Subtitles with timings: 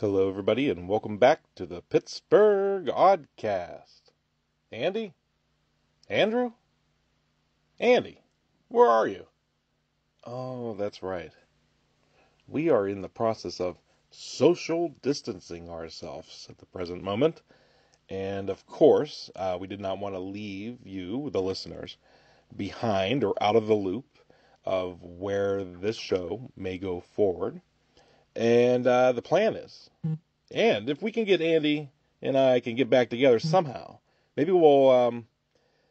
[0.00, 4.12] Hello, everybody, and welcome back to the Pittsburgh Oddcast.
[4.70, 5.12] Andy?
[6.08, 6.52] Andrew?
[7.80, 8.20] Andy,
[8.68, 9.26] where are you?
[10.22, 11.32] Oh, that's right.
[12.46, 13.76] We are in the process of
[14.12, 17.42] social distancing ourselves at the present moment.
[18.08, 21.96] And of course, uh, we did not want to leave you, the listeners,
[22.56, 24.06] behind or out of the loop
[24.64, 27.60] of where this show may go forward.
[28.38, 29.90] And uh, the plan is,
[30.52, 31.90] and if we can get Andy
[32.22, 33.98] and I can get back together somehow,
[34.36, 35.26] maybe we'll um,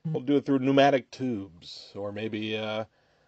[0.06, 2.86] we'll do it through pneumatic tubes, or maybe uh,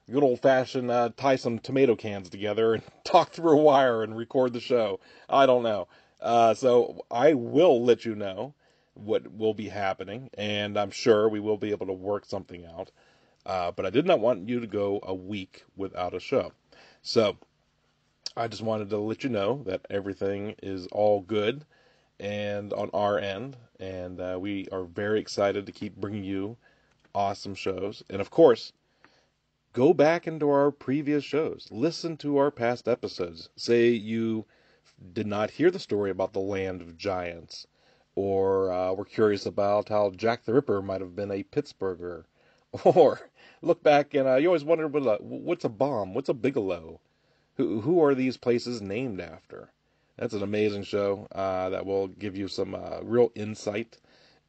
[0.09, 4.15] good old fashioned uh, tie some tomato cans together and talk through a wire and
[4.15, 5.01] record the show.
[5.27, 5.89] I don't know.
[6.21, 8.53] Uh, so I will let you know
[8.93, 12.89] what will be happening, and I'm sure we will be able to work something out.
[13.45, 16.53] Uh, but I did not want you to go a week without a show.
[17.01, 17.37] So
[18.39, 21.65] I just wanted to let you know that everything is all good
[22.21, 26.55] and on our end, and uh, we are very excited to keep bringing you
[27.13, 28.01] awesome shows.
[28.09, 28.71] And of course,
[29.73, 33.49] go back into our previous shows, listen to our past episodes.
[33.57, 34.45] Say you
[35.11, 37.67] did not hear the story about the land of giants,
[38.15, 42.23] or uh, were curious about how Jack the Ripper might have been a Pittsburgher,
[42.85, 43.19] or
[43.61, 47.01] look back and uh, you always wondered what what's a bomb, what's a bigelow
[47.59, 49.69] who are these places named after?
[50.17, 53.97] That's an amazing show uh, that will give you some uh, real insight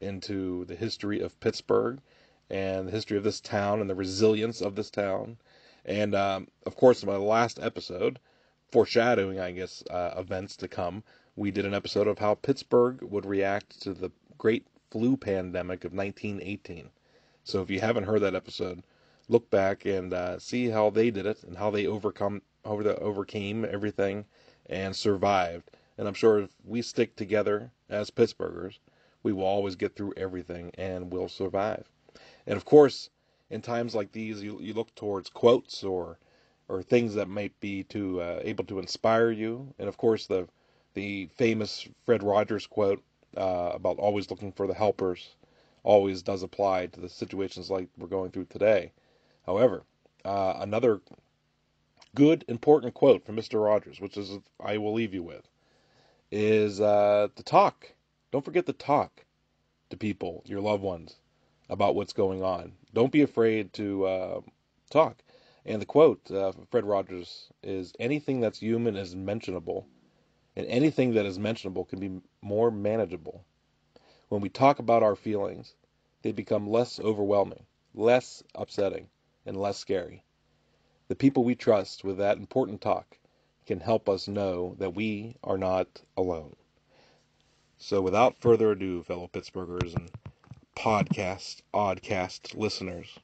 [0.01, 2.01] into the history of Pittsburgh
[2.49, 5.37] and the history of this town and the resilience of this town.
[5.85, 8.19] And um, of course, in my last episode,
[8.71, 11.03] foreshadowing, I guess, uh, events to come,
[11.37, 15.93] we did an episode of how Pittsburgh would react to the great flu pandemic of
[15.93, 16.91] 1918.
[17.45, 18.83] So if you haven't heard that episode,
[19.31, 24.25] look back and uh, see how they did it and how they overcome overcame everything
[24.67, 25.71] and survived.
[25.97, 28.79] And I'm sure if we stick together as Pittsburghers,
[29.23, 31.89] we will always get through everything and will survive.
[32.47, 33.09] And of course,
[33.51, 36.19] in times like these, you, you look towards quotes or
[36.69, 39.75] or things that might be to uh, able to inspire you.
[39.79, 40.49] And of course, the
[40.95, 43.03] the famous Fred Rogers quote
[43.37, 45.37] uh, about always looking for the helpers
[45.85, 48.93] always does apply to the situations like we're going through today.
[49.47, 49.85] However,
[50.25, 51.01] uh, another
[52.15, 53.63] good, important quote from Mr.
[53.63, 55.49] Rogers, which is I will leave you with,
[56.31, 57.93] is uh, to talk.
[58.33, 59.25] Don't forget to talk
[59.91, 61.17] to people, your loved ones,
[61.69, 62.73] about what's going on.
[62.95, 64.41] Don't be afraid to uh,
[64.91, 65.23] talk.
[65.67, 69.87] And the quote uh, from Fred Rogers is anything that's human is mentionable,
[70.57, 73.45] and anything that is mentionable can be more manageable.
[74.29, 75.75] When we talk about our feelings,
[76.23, 79.09] they become less overwhelming, less upsetting,
[79.51, 80.23] and less scary.
[81.09, 83.19] The people we trust with that important talk
[83.67, 86.55] can help us know that we are not alone.
[87.77, 90.09] So, without further ado, fellow Pittsburghers and
[90.77, 93.19] podcast, oddcast listeners,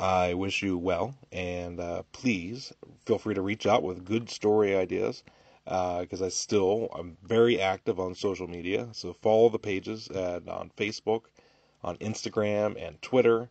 [0.00, 2.72] I wish you well, and uh, please
[3.04, 5.22] feel free to reach out with good story ideas
[5.64, 8.88] because uh, I still I'm very active on social media.
[8.90, 11.26] So follow the pages at, on Facebook,
[11.84, 13.50] on Instagram, and Twitter.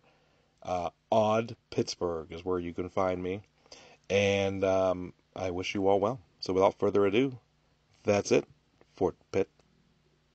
[0.64, 3.42] Uh, Odd Pittsburgh is where you can find me.
[4.10, 6.20] And um, I wish you all well.
[6.40, 7.38] So without further ado,
[8.04, 8.46] that's it.
[8.96, 9.50] Fort Pitt